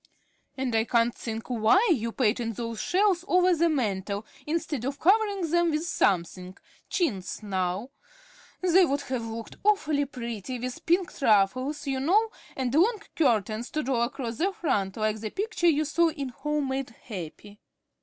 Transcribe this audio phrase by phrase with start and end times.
[0.57, 5.47] "And I can't think why you painted those shelves over the mantel instead of covering
[5.51, 6.57] them with something,
[6.89, 7.91] chintz, now.
[8.61, 13.83] They would have looked awfully pretty with pinked ruffles, you know, and long curtains to
[13.83, 17.59] draw across the front like that picture you saw in 'Home made Happy.'"